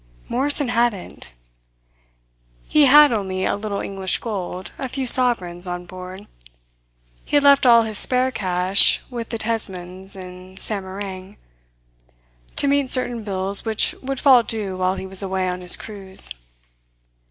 Morrison 0.27 0.69
hadn't. 0.69 1.31
He 2.67 2.85
had 2.85 3.11
only 3.11 3.45
a 3.45 3.55
little 3.55 3.81
English 3.81 4.17
gold, 4.17 4.71
a 4.79 4.89
few 4.89 5.05
sovereigns, 5.05 5.67
on 5.67 5.85
board. 5.85 6.25
He 7.23 7.35
had 7.35 7.43
left 7.43 7.67
all 7.67 7.83
his 7.83 7.99
spare 7.99 8.31
cash 8.31 8.99
with 9.11 9.29
the 9.29 9.37
Tesmans, 9.37 10.15
in 10.15 10.57
Samarang, 10.57 11.37
to 12.55 12.67
meet 12.67 12.89
certain 12.89 13.23
bills 13.23 13.63
which 13.63 13.93
would 14.01 14.19
fall 14.19 14.41
due 14.41 14.75
while 14.75 14.95
he 14.95 15.05
was 15.05 15.21
away 15.21 15.47
on 15.47 15.61
his 15.61 15.77
cruise. 15.77 16.31